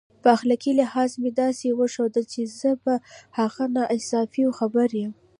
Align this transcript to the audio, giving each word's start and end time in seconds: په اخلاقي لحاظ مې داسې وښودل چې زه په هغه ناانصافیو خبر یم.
په 0.21 0.27
اخلاقي 0.35 0.71
لحاظ 0.81 1.11
مې 1.21 1.31
داسې 1.41 1.67
وښودل 1.79 2.25
چې 2.33 2.41
زه 2.59 2.71
په 2.83 2.93
هغه 3.37 3.63
ناانصافیو 3.75 4.55
خبر 4.59 4.89
یم. 5.01 5.11